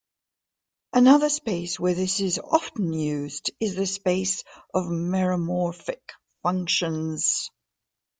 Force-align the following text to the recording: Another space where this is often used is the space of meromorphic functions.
Another 0.93 1.29
space 1.29 1.79
where 1.79 1.93
this 1.93 2.21
is 2.21 2.39
often 2.39 2.91
used 2.91 3.51
is 3.59 3.75
the 3.75 3.85
space 3.85 4.43
of 4.73 4.85
meromorphic 4.85 6.01
functions. 6.41 7.51